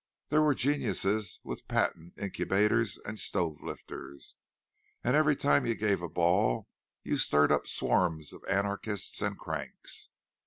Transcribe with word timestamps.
There 0.29 0.41
were 0.41 0.55
geniuses 0.55 1.39
with 1.43 1.67
patent 1.67 2.17
incubators 2.17 2.97
and 2.97 3.19
stove 3.19 3.61
lifters, 3.61 4.35
and 5.03 5.15
every 5.15 5.35
time 5.35 5.67
you 5.67 5.75
gave 5.75 6.01
a 6.01 6.09
ball 6.09 6.67
you 7.03 7.17
stirred 7.17 7.51
up 7.51 7.67
swarms 7.67 8.33
of 8.33 8.43
anarchists 8.45 9.21
and 9.21 9.37
cranks. 9.37 10.09